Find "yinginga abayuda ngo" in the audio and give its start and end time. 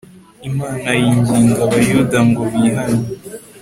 1.01-2.41